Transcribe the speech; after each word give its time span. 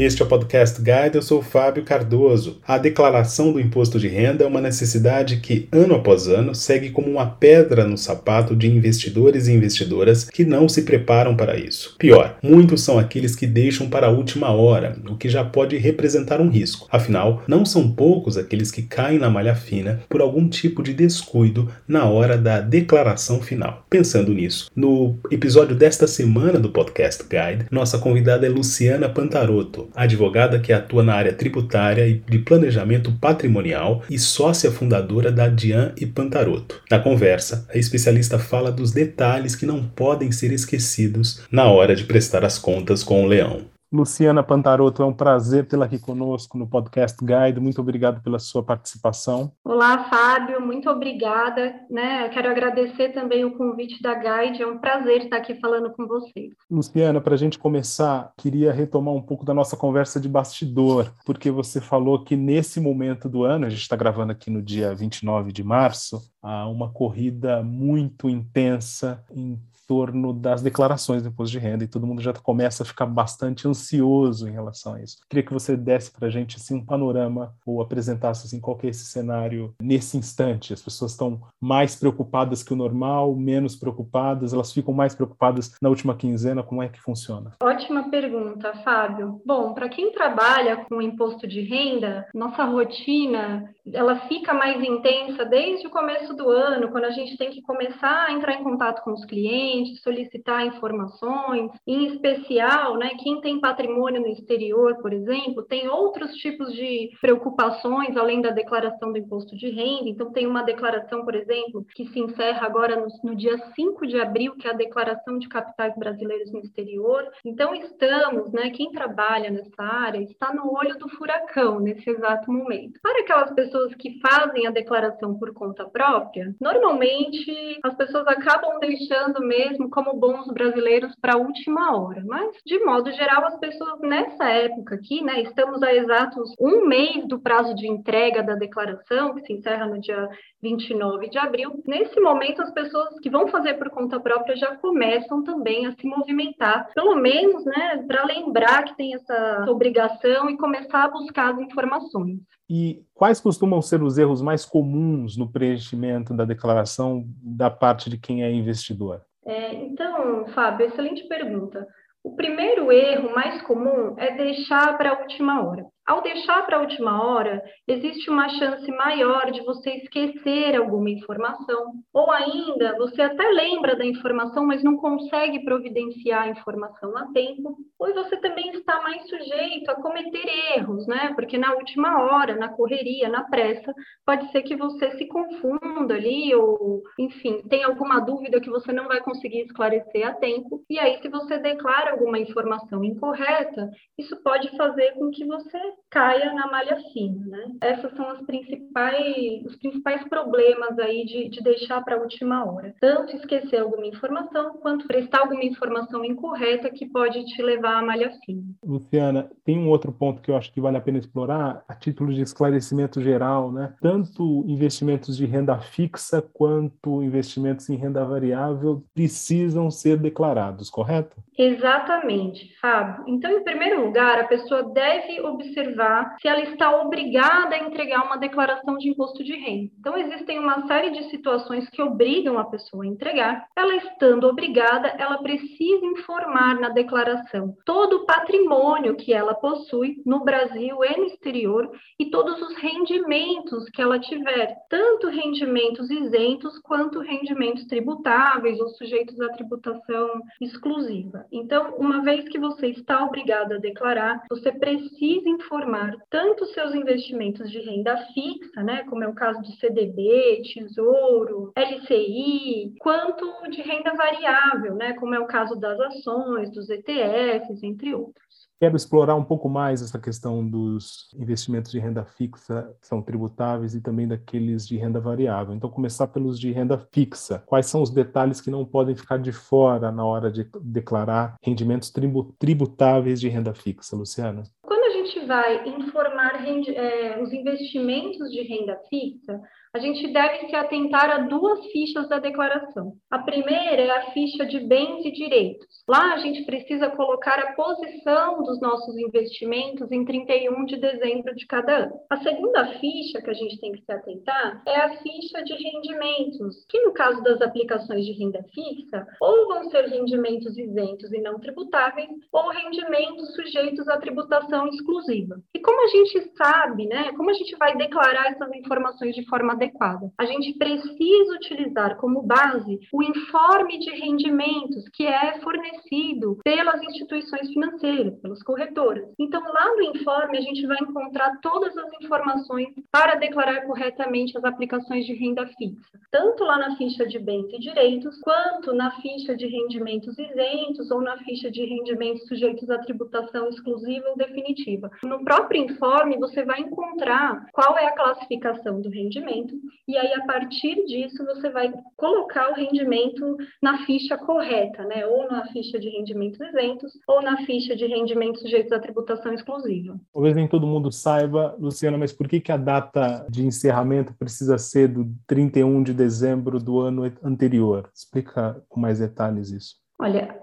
Este 0.00 0.22
é 0.22 0.24
o 0.24 0.28
Podcast 0.28 0.80
Guide, 0.80 1.16
eu 1.16 1.20
sou 1.20 1.42
Fábio 1.42 1.84
Cardoso. 1.84 2.56
A 2.66 2.78
declaração 2.78 3.52
do 3.52 3.60
imposto 3.60 3.98
de 3.98 4.08
renda 4.08 4.44
é 4.44 4.46
uma 4.46 4.58
necessidade 4.58 5.36
que, 5.40 5.68
ano 5.70 5.94
após 5.94 6.26
ano, 6.26 6.54
segue 6.54 6.88
como 6.88 7.06
uma 7.06 7.26
pedra 7.26 7.86
no 7.86 7.98
sapato 7.98 8.56
de 8.56 8.66
investidores 8.66 9.46
e 9.46 9.52
investidoras 9.52 10.24
que 10.24 10.42
não 10.42 10.70
se 10.70 10.84
preparam 10.84 11.36
para 11.36 11.58
isso. 11.58 11.96
Pior, 11.98 12.38
muitos 12.42 12.80
são 12.80 12.98
aqueles 12.98 13.36
que 13.36 13.46
deixam 13.46 13.90
para 13.90 14.06
a 14.06 14.10
última 14.10 14.50
hora, 14.50 14.96
o 15.06 15.18
que 15.18 15.28
já 15.28 15.44
pode 15.44 15.76
representar 15.76 16.40
um 16.40 16.48
risco. 16.48 16.88
Afinal, 16.90 17.42
não 17.46 17.66
são 17.66 17.92
poucos 17.92 18.38
aqueles 18.38 18.70
que 18.70 18.84
caem 18.84 19.18
na 19.18 19.28
malha 19.28 19.54
fina 19.54 20.00
por 20.08 20.22
algum 20.22 20.48
tipo 20.48 20.82
de 20.82 20.94
descuido 20.94 21.70
na 21.86 22.06
hora 22.06 22.38
da 22.38 22.58
declaração 22.62 23.42
final. 23.42 23.84
Pensando 23.90 24.32
nisso, 24.32 24.70
no 24.74 25.18
episódio 25.30 25.76
desta 25.76 26.06
semana 26.06 26.58
do 26.58 26.70
Podcast 26.70 27.22
Guide, 27.24 27.66
nossa 27.70 27.98
convidada 27.98 28.46
é 28.46 28.48
Luciana 28.48 29.06
Pantaroto, 29.06 29.89
advogada 29.94 30.58
que 30.58 30.72
atua 30.72 31.02
na 31.02 31.14
área 31.14 31.32
tributária 31.32 32.06
e 32.06 32.14
de 32.14 32.38
planejamento 32.38 33.12
patrimonial 33.20 34.02
e 34.08 34.18
sócia 34.18 34.70
fundadora 34.70 35.30
da 35.30 35.48
Dian 35.48 35.92
e 35.96 36.06
Pantaroto. 36.06 36.80
Na 36.90 36.98
conversa, 36.98 37.66
a 37.72 37.78
especialista 37.78 38.38
fala 38.38 38.70
dos 38.70 38.92
detalhes 38.92 39.54
que 39.54 39.66
não 39.66 39.82
podem 39.82 40.32
ser 40.32 40.52
esquecidos 40.52 41.42
na 41.50 41.64
hora 41.70 41.94
de 41.94 42.04
prestar 42.04 42.44
as 42.44 42.58
contas 42.58 43.02
com 43.02 43.24
o 43.24 43.26
leão. 43.26 43.62
Luciana 43.92 44.40
Pantaroto, 44.40 45.02
é 45.02 45.06
um 45.06 45.12
prazer 45.12 45.66
tê-la 45.66 45.86
aqui 45.86 45.98
conosco 45.98 46.56
no 46.56 46.68
Podcast 46.68 47.18
Guide. 47.20 47.58
Muito 47.58 47.80
obrigado 47.80 48.22
pela 48.22 48.38
sua 48.38 48.62
participação. 48.62 49.50
Olá, 49.64 50.04
Fábio, 50.08 50.64
muito 50.64 50.88
obrigada. 50.88 51.74
Né? 51.90 52.28
quero 52.28 52.48
agradecer 52.48 53.08
também 53.08 53.44
o 53.44 53.56
convite 53.56 54.00
da 54.00 54.14
Guide, 54.14 54.62
é 54.62 54.66
um 54.66 54.78
prazer 54.78 55.22
estar 55.22 55.38
aqui 55.38 55.56
falando 55.56 55.90
com 55.90 56.06
vocês. 56.06 56.52
Luciana, 56.70 57.20
para 57.20 57.34
a 57.34 57.36
gente 57.36 57.58
começar, 57.58 58.32
queria 58.36 58.72
retomar 58.72 59.12
um 59.12 59.22
pouco 59.22 59.44
da 59.44 59.52
nossa 59.52 59.76
conversa 59.76 60.20
de 60.20 60.28
bastidor, 60.28 61.12
porque 61.26 61.50
você 61.50 61.80
falou 61.80 62.22
que 62.22 62.36
nesse 62.36 62.80
momento 62.80 63.28
do 63.28 63.42
ano, 63.42 63.66
a 63.66 63.68
gente 63.68 63.82
está 63.82 63.96
gravando 63.96 64.30
aqui 64.30 64.50
no 64.50 64.62
dia 64.62 64.94
29 64.94 65.50
de 65.50 65.64
março, 65.64 66.22
há 66.40 66.68
uma 66.68 66.92
corrida 66.92 67.60
muito 67.62 68.30
intensa 68.30 69.24
em 69.34 69.58
torno 69.90 70.32
das 70.32 70.62
declarações 70.62 71.20
do 71.20 71.30
imposto 71.30 71.50
de 71.50 71.58
renda 71.58 71.82
e 71.82 71.88
todo 71.88 72.06
mundo 72.06 72.22
já 72.22 72.32
começa 72.32 72.84
a 72.84 72.86
ficar 72.86 73.06
bastante 73.06 73.66
ansioso 73.66 74.48
em 74.48 74.52
relação 74.52 74.94
a 74.94 75.02
isso. 75.02 75.16
Queria 75.28 75.42
que 75.42 75.52
você 75.52 75.76
desse 75.76 76.12
para 76.12 76.28
a 76.28 76.30
gente 76.30 76.58
assim, 76.58 76.76
um 76.76 76.86
panorama 76.86 77.52
ou 77.66 77.82
apresentasse 77.82 78.46
assim, 78.46 78.60
qual 78.60 78.78
é 78.84 78.86
esse 78.86 79.06
cenário 79.06 79.74
nesse 79.82 80.16
instante. 80.16 80.72
As 80.72 80.80
pessoas 80.80 81.10
estão 81.10 81.40
mais 81.60 81.96
preocupadas 81.96 82.62
que 82.62 82.72
o 82.72 82.76
normal, 82.76 83.34
menos 83.34 83.74
preocupadas, 83.74 84.52
elas 84.52 84.72
ficam 84.72 84.94
mais 84.94 85.12
preocupadas 85.12 85.72
na 85.82 85.88
última 85.88 86.14
quinzena, 86.14 86.62
como 86.62 86.84
é 86.84 86.88
que 86.88 87.00
funciona? 87.00 87.56
Ótima 87.60 88.08
pergunta, 88.10 88.72
Fábio. 88.84 89.42
Bom, 89.44 89.74
para 89.74 89.88
quem 89.88 90.12
trabalha 90.12 90.84
com 90.88 91.02
imposto 91.02 91.48
de 91.48 91.62
renda, 91.62 92.28
nossa 92.32 92.64
rotina 92.64 93.68
ela 93.92 94.16
fica 94.28 94.54
mais 94.54 94.82
intensa 94.82 95.44
desde 95.44 95.86
o 95.86 95.90
começo 95.90 96.32
do 96.34 96.48
ano, 96.48 96.90
quando 96.90 97.04
a 97.04 97.10
gente 97.10 97.36
tem 97.36 97.50
que 97.50 97.62
começar 97.62 98.26
a 98.26 98.32
entrar 98.32 98.54
em 98.54 98.62
contato 98.62 99.02
com 99.02 99.12
os 99.12 99.24
clientes, 99.24 99.79
solicitar 100.02 100.66
informações, 100.66 101.70
em 101.86 102.06
especial, 102.06 102.96
né, 102.96 103.10
quem 103.22 103.40
tem 103.40 103.60
patrimônio 103.60 104.20
no 104.20 104.28
exterior, 104.28 104.96
por 105.00 105.12
exemplo, 105.12 105.62
tem 105.62 105.88
outros 105.88 106.32
tipos 106.36 106.72
de 106.72 107.10
preocupações 107.20 108.16
além 108.16 108.40
da 108.40 108.50
declaração 108.50 109.12
do 109.12 109.18
imposto 109.18 109.56
de 109.56 109.70
renda. 109.70 110.08
Então, 110.08 110.32
tem 110.32 110.46
uma 110.46 110.62
declaração, 110.62 111.24
por 111.24 111.34
exemplo, 111.34 111.84
que 111.94 112.06
se 112.06 112.20
encerra 112.20 112.66
agora 112.66 112.96
no, 112.96 113.08
no 113.24 113.36
dia 113.36 113.56
5 113.74 114.06
de 114.06 114.20
abril, 114.20 114.54
que 114.56 114.66
é 114.66 114.70
a 114.70 114.76
declaração 114.76 115.38
de 115.38 115.48
capitais 115.48 115.94
brasileiros 115.96 116.52
no 116.52 116.60
exterior. 116.60 117.26
Então, 117.44 117.74
estamos, 117.74 118.52
né, 118.52 118.70
quem 118.70 118.90
trabalha 118.90 119.50
nessa 119.50 119.82
área 119.82 120.20
está 120.22 120.52
no 120.52 120.72
olho 120.74 120.98
do 120.98 121.08
furacão 121.10 121.80
nesse 121.80 122.08
exato 122.10 122.50
momento. 122.50 122.98
Para 123.02 123.20
aquelas 123.22 123.52
pessoas 123.52 123.94
que 123.94 124.18
fazem 124.20 124.66
a 124.66 124.70
declaração 124.70 125.38
por 125.38 125.52
conta 125.52 125.84
própria, 125.88 126.54
normalmente 126.60 127.78
as 127.82 127.94
pessoas 127.94 128.26
acabam 128.26 128.78
deixando 128.80 129.40
mesmo 129.40 129.69
como 129.90 130.18
bons 130.18 130.46
brasileiros 130.48 131.14
para 131.20 131.34
a 131.34 131.38
última 131.38 131.96
hora. 131.96 132.22
Mas, 132.26 132.56
de 132.64 132.78
modo 132.84 133.10
geral, 133.12 133.44
as 133.46 133.58
pessoas 133.58 134.00
nessa 134.00 134.44
época 134.48 134.94
aqui, 134.94 135.22
né, 135.22 135.42
estamos 135.42 135.82
a 135.82 135.94
exatos 135.94 136.54
um 136.60 136.86
mês 136.86 137.26
do 137.26 137.40
prazo 137.40 137.74
de 137.74 137.86
entrega 137.86 138.42
da 138.42 138.54
declaração, 138.54 139.34
que 139.34 139.42
se 139.42 139.52
encerra 139.52 139.86
no 139.86 140.00
dia 140.00 140.28
29 140.62 141.28
de 141.28 141.38
abril. 141.38 141.82
Nesse 141.86 142.20
momento, 142.20 142.62
as 142.62 142.72
pessoas 142.72 143.18
que 143.20 143.30
vão 143.30 143.48
fazer 143.48 143.74
por 143.74 143.90
conta 143.90 144.20
própria 144.20 144.56
já 144.56 144.76
começam 144.76 145.42
também 145.42 145.86
a 145.86 145.92
se 145.92 146.06
movimentar, 146.06 146.88
pelo 146.94 147.14
menos, 147.16 147.64
né, 147.64 148.04
para 148.06 148.24
lembrar 148.24 148.84
que 148.84 148.96
tem 148.96 149.14
essa 149.14 149.66
obrigação 149.68 150.50
e 150.50 150.56
começar 150.56 151.04
a 151.04 151.10
buscar 151.10 151.54
as 151.54 151.60
informações. 151.60 152.40
E 152.72 153.02
quais 153.12 153.40
costumam 153.40 153.82
ser 153.82 154.00
os 154.00 154.16
erros 154.16 154.40
mais 154.40 154.64
comuns 154.64 155.36
no 155.36 155.50
preenchimento 155.50 156.32
da 156.32 156.44
declaração 156.44 157.24
da 157.42 157.68
parte 157.68 158.08
de 158.08 158.16
quem 158.16 158.44
é 158.44 158.52
investidor? 158.52 159.22
É, 159.44 159.74
então, 159.74 160.46
Fábio, 160.48 160.86
excelente 160.86 161.26
pergunta. 161.26 161.86
O 162.22 162.36
primeiro 162.36 162.92
erro 162.92 163.34
mais 163.34 163.62
comum 163.62 164.14
é 164.18 164.36
deixar 164.36 164.96
para 164.98 165.12
a 165.12 165.20
última 165.20 165.66
hora. 165.66 165.86
Ao 166.06 166.20
deixar 166.22 166.66
para 166.66 166.76
a 166.76 166.80
última 166.80 167.24
hora, 167.24 167.62
existe 167.86 168.28
uma 168.28 168.48
chance 168.48 168.90
maior 168.90 169.50
de 169.50 169.62
você 169.62 169.90
esquecer 169.92 170.76
alguma 170.76 171.08
informação, 171.08 171.92
ou 172.12 172.30
ainda 172.30 172.96
você 172.98 173.22
até 173.22 173.48
lembra 173.48 173.96
da 173.96 174.04
informação, 174.04 174.66
mas 174.66 174.82
não 174.82 174.96
consegue 174.96 175.64
providenciar 175.64 176.42
a 176.42 176.48
informação 176.48 177.16
a 177.16 177.32
tempo, 177.32 177.78
ou 178.00 178.14
você 178.14 178.38
também 178.38 178.70
está 178.70 179.02
mais 179.02 179.28
sujeito 179.28 179.90
a 179.90 179.94
cometer 179.94 180.48
erros, 180.74 181.06
né? 181.06 181.34
Porque 181.34 181.58
na 181.58 181.74
última 181.74 182.22
hora, 182.22 182.56
na 182.56 182.70
correria, 182.70 183.28
na 183.28 183.44
pressa, 183.44 183.94
pode 184.24 184.50
ser 184.50 184.62
que 184.62 184.74
você 184.74 185.10
se 185.18 185.26
confunda 185.26 186.14
ali, 186.14 186.54
ou 186.54 187.02
enfim, 187.18 187.60
tem 187.68 187.84
alguma 187.84 188.18
dúvida 188.20 188.58
que 188.58 188.70
você 188.70 188.90
não 188.90 189.06
vai 189.06 189.20
conseguir 189.20 189.60
esclarecer 189.60 190.26
a 190.26 190.32
tempo, 190.32 190.82
e 190.88 190.98
aí, 190.98 191.20
se 191.20 191.28
você 191.28 191.58
declara 191.58 192.12
alguma 192.12 192.38
informação 192.38 193.04
incorreta, 193.04 193.90
isso 194.16 194.34
pode 194.42 194.74
fazer 194.78 195.12
com 195.12 195.30
que 195.30 195.44
você 195.44 195.78
caia 196.10 196.54
na 196.54 196.68
malha 196.68 196.96
fina, 197.12 197.46
né? 197.46 197.66
Essas 197.82 198.14
são 198.16 198.30
as 198.30 198.40
principais, 198.46 199.64
os 199.66 199.76
principais 199.76 200.26
problemas 200.26 200.98
aí 200.98 201.26
de, 201.26 201.50
de 201.50 201.62
deixar 201.62 202.02
para 202.02 202.16
a 202.16 202.20
última 202.20 202.64
hora. 202.64 202.94
Tanto 202.98 203.36
esquecer 203.36 203.76
alguma 203.76 204.06
informação, 204.06 204.78
quanto 204.78 205.06
prestar 205.06 205.40
alguma 205.40 205.64
informação 205.64 206.24
incorreta 206.24 206.88
que 206.88 207.06
pode 207.06 207.44
te 207.44 207.62
levar 207.62 207.89
à 207.98 208.02
malha 208.02 208.30
fina. 208.44 208.62
Luciana, 208.84 209.50
tem 209.64 209.78
um 209.78 209.88
outro 209.88 210.12
ponto 210.12 210.40
que 210.40 210.50
eu 210.50 210.56
acho 210.56 210.72
que 210.72 210.80
vale 210.80 210.96
a 210.96 211.00
pena 211.00 211.18
explorar, 211.18 211.82
a 211.88 211.94
título 211.94 212.32
de 212.32 212.42
esclarecimento 212.42 213.20
geral, 213.20 213.72
né? 213.72 213.94
Tanto 214.00 214.64
investimentos 214.66 215.36
de 215.36 215.46
renda 215.46 215.78
fixa 215.78 216.42
quanto 216.42 217.22
investimentos 217.22 217.88
em 217.88 217.96
renda 217.96 218.24
variável 218.24 219.04
precisam 219.14 219.90
ser 219.90 220.16
declarados, 220.16 220.90
correto? 220.90 221.36
Exatamente, 221.58 222.74
Fábio. 222.80 223.24
Então, 223.26 223.50
em 223.50 223.62
primeiro 223.62 224.04
lugar, 224.04 224.38
a 224.38 224.44
pessoa 224.44 224.82
deve 224.82 225.40
observar 225.42 226.36
se 226.40 226.48
ela 226.48 226.62
está 226.62 227.00
obrigada 227.02 227.74
a 227.74 227.78
entregar 227.78 228.24
uma 228.24 228.38
declaração 228.38 228.96
de 228.96 229.10
imposto 229.10 229.44
de 229.44 229.54
renda. 229.54 229.90
Então, 229.98 230.16
existem 230.16 230.58
uma 230.58 230.86
série 230.86 231.10
de 231.10 231.28
situações 231.30 231.88
que 231.90 232.00
obrigam 232.00 232.58
a 232.58 232.64
pessoa 232.64 233.04
a 233.04 233.06
entregar. 233.06 233.66
Ela 233.76 233.96
estando 233.96 234.46
obrigada, 234.46 235.08
ela 235.18 235.38
precisa 235.38 236.04
informar 236.06 236.80
na 236.80 236.88
declaração 236.88 237.74
todo 237.84 238.18
o 238.18 238.26
patrimônio 238.26 239.16
que 239.16 239.32
ela 239.32 239.54
possui 239.54 240.22
no 240.24 240.44
Brasil 240.44 241.04
e 241.04 241.16
no 241.16 241.24
exterior 241.26 241.90
e 242.18 242.30
todos 242.30 242.60
os 242.60 242.74
rendimentos 242.76 243.88
que 243.90 244.02
ela 244.02 244.18
tiver, 244.18 244.76
tanto 244.88 245.28
rendimentos 245.28 246.10
isentos 246.10 246.78
quanto 246.80 247.20
rendimentos 247.20 247.86
tributáveis 247.86 248.80
ou 248.80 248.88
sujeitos 248.90 249.40
à 249.40 249.48
tributação 249.50 250.42
exclusiva. 250.60 251.46
Então, 251.52 251.94
uma 251.96 252.22
vez 252.22 252.48
que 252.48 252.58
você 252.58 252.88
está 252.88 253.24
obrigado 253.24 253.72
a 253.72 253.78
declarar, 253.78 254.42
você 254.50 254.72
precisa 254.72 255.48
informar 255.48 256.16
tanto 256.28 256.66
seus 256.66 256.94
investimentos 256.94 257.70
de 257.70 257.80
renda 257.80 258.16
fixa, 258.34 258.82
né, 258.82 259.04
como 259.08 259.24
é 259.24 259.28
o 259.28 259.34
caso 259.34 259.60
de 259.62 259.76
CDB, 259.78 260.62
Tesouro, 260.72 261.72
LCI, 261.76 262.94
quanto 262.98 263.70
de 263.70 263.82
renda 263.82 264.14
variável, 264.14 264.94
né, 264.94 265.12
como 265.14 265.34
é 265.34 265.38
o 265.38 265.46
caso 265.46 265.76
das 265.76 265.98
ações, 266.00 266.70
dos 266.70 266.88
ETFs, 266.90 267.69
entre 267.82 268.14
outros. 268.14 268.68
Quero 268.80 268.96
explorar 268.96 269.36
um 269.36 269.44
pouco 269.44 269.68
mais 269.68 270.00
essa 270.00 270.18
questão 270.18 270.66
dos 270.66 271.28
investimentos 271.38 271.92
de 271.92 271.98
renda 271.98 272.24
fixa 272.24 272.96
que 272.98 273.06
são 273.06 273.20
tributáveis 273.20 273.94
e 273.94 274.00
também 274.00 274.26
daqueles 274.26 274.88
de 274.88 274.96
renda 274.96 275.20
variável. 275.20 275.74
Então, 275.74 275.90
começar 275.90 276.28
pelos 276.28 276.58
de 276.58 276.72
renda 276.72 276.96
fixa. 277.12 277.62
Quais 277.66 277.86
são 277.86 278.00
os 278.00 278.08
detalhes 278.08 278.58
que 278.58 278.70
não 278.70 278.84
podem 278.84 279.14
ficar 279.14 279.38
de 279.38 279.52
fora 279.52 280.10
na 280.10 280.24
hora 280.24 280.50
de 280.50 280.66
declarar 280.82 281.56
rendimentos 281.62 282.10
tributáveis 282.58 283.38
de 283.38 283.48
renda 283.50 283.74
fixa, 283.74 284.16
Luciana? 284.16 284.62
Quando 284.80 284.99
a 285.10 285.12
gente 285.12 285.40
vai 285.40 285.88
informar 285.88 286.64
é, 286.66 287.42
os 287.42 287.52
investimentos 287.52 288.50
de 288.50 288.62
renda 288.62 288.96
fixa, 289.08 289.60
a 289.92 289.98
gente 289.98 290.32
deve 290.32 290.68
se 290.68 290.76
atentar 290.76 291.28
a 291.30 291.38
duas 291.48 291.84
fichas 291.86 292.28
da 292.28 292.38
declaração. 292.38 293.14
A 293.28 293.40
primeira 293.40 294.00
é 294.00 294.10
a 294.10 294.30
ficha 294.30 294.64
de 294.64 294.78
bens 294.78 295.24
e 295.24 295.32
direitos. 295.32 296.04
Lá 296.08 296.34
a 296.34 296.38
gente 296.38 296.64
precisa 296.64 297.10
colocar 297.10 297.58
a 297.58 297.72
posição 297.72 298.62
dos 298.62 298.80
nossos 298.80 299.16
investimentos 299.18 300.10
em 300.12 300.24
31 300.24 300.84
de 300.84 300.96
dezembro 300.96 301.56
de 301.56 301.66
cada 301.66 302.04
ano. 302.04 302.12
A 302.30 302.36
segunda 302.36 302.86
ficha 303.00 303.42
que 303.42 303.50
a 303.50 303.54
gente 303.54 303.80
tem 303.80 303.90
que 303.90 304.04
se 304.04 304.12
atentar 304.12 304.80
é 304.86 304.96
a 304.96 305.16
ficha 305.18 305.60
de 305.64 305.74
rendimentos, 305.74 306.86
que 306.88 307.00
no 307.00 307.12
caso 307.12 307.42
das 307.42 307.60
aplicações 307.60 308.24
de 308.24 308.32
renda 308.32 308.64
fixa, 308.72 309.26
ou 309.40 309.66
vão 309.66 309.90
ser 309.90 310.04
rendimentos 310.04 310.78
isentos 310.78 311.32
e 311.32 311.40
não 311.40 311.58
tributáveis, 311.58 312.28
ou 312.52 312.70
rendimentos 312.70 313.56
sujeitos 313.56 314.08
à 314.08 314.18
tributação 314.18 314.88
exclusiva. 315.00 315.60
E 315.74 315.80
como 315.80 316.02
a 316.04 316.08
gente 316.08 316.52
sabe, 316.56 317.06
né, 317.06 317.32
como 317.32 317.50
a 317.50 317.54
gente 317.54 317.74
vai 317.76 317.96
declarar 317.96 318.50
essas 318.50 318.70
informações 318.74 319.34
de 319.34 319.44
forma 319.46 319.72
adequada? 319.72 320.30
A 320.38 320.44
gente 320.44 320.74
precisa 320.78 321.54
utilizar 321.54 322.16
como 322.16 322.42
base 322.42 322.98
o 323.12 323.22
informe 323.22 323.98
de 323.98 324.10
rendimentos 324.10 325.08
que 325.12 325.26
é 325.26 325.58
fornecido 325.60 326.58
pelas 326.64 327.02
instituições 327.02 327.68
financeiras, 327.72 328.38
pelas 328.40 328.62
corretoras. 328.62 329.28
Então, 329.38 329.62
lá 329.62 329.94
no 329.96 330.02
informe, 330.02 330.58
a 330.58 330.60
gente 330.60 330.86
vai 330.86 330.98
encontrar 331.00 331.58
todas 331.60 331.96
as 331.96 332.12
informações 332.22 332.88
para 333.10 333.36
declarar 333.36 333.82
corretamente 333.82 334.56
as 334.56 334.64
aplicações 334.64 335.24
de 335.26 335.34
renda 335.34 335.66
fixa, 335.78 336.18
tanto 336.30 336.64
lá 336.64 336.78
na 336.78 336.96
ficha 336.96 337.26
de 337.26 337.38
bens 337.38 337.72
e 337.72 337.78
direitos, 337.78 338.38
quanto 338.40 338.92
na 338.92 339.10
ficha 339.20 339.56
de 339.56 339.66
rendimentos 339.66 340.38
isentos 340.38 341.10
ou 341.10 341.20
na 341.20 341.36
ficha 341.38 341.70
de 341.70 341.84
rendimentos 341.84 342.46
sujeitos 342.46 342.90
à 342.90 342.98
tributação 342.98 343.68
exclusiva 343.68 344.28
ou 344.30 344.36
definitiva. 344.36 344.89
No 345.22 345.44
próprio 345.44 345.82
informe, 345.84 346.38
você 346.38 346.64
vai 346.64 346.80
encontrar 346.80 347.66
qual 347.72 347.98
é 347.98 348.06
a 348.06 348.14
classificação 348.14 349.00
do 349.00 349.10
rendimento 349.10 349.74
e 350.10 350.16
aí, 350.16 350.32
a 350.34 350.44
partir 350.44 351.04
disso, 351.06 351.44
você 351.44 351.70
vai 351.70 351.92
colocar 352.16 352.70
o 352.70 352.74
rendimento 352.74 353.56
na 353.80 354.04
ficha 354.04 354.36
correta, 354.36 355.04
né? 355.04 355.24
Ou 355.26 355.48
na 355.48 355.66
ficha 355.68 355.98
de 355.98 356.08
rendimentos 356.08 356.60
isentos 356.60 357.12
ou 357.28 357.40
na 357.40 357.58
ficha 357.64 357.94
de 357.94 358.06
rendimentos 358.06 358.60
sujeitos 358.60 358.92
à 358.92 358.98
tributação 358.98 359.52
exclusiva. 359.52 360.18
Talvez 360.32 360.56
nem 360.56 360.66
todo 360.66 360.86
mundo 360.86 361.12
saiba, 361.12 361.76
Luciana, 361.78 362.18
mas 362.18 362.32
por 362.32 362.48
que, 362.48 362.60
que 362.60 362.72
a 362.72 362.76
data 362.76 363.46
de 363.48 363.64
encerramento 363.64 364.34
precisa 364.34 364.78
ser 364.78 365.08
do 365.08 365.32
31 365.46 366.02
de 366.02 366.12
dezembro 366.12 366.78
do 366.78 367.00
ano 367.00 367.30
anterior? 367.42 368.10
Explica 368.14 368.82
com 368.88 368.98
mais 368.98 369.20
detalhes 369.20 369.70
isso. 369.70 369.94
Olha, 370.18 370.59